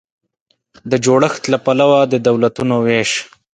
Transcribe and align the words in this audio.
د 0.91 0.93
جوړښت 1.05 1.43
له 1.53 1.57
پلوه 1.65 1.99
د 2.11 2.15
دولتونو 2.27 2.75
وېش 2.85 3.11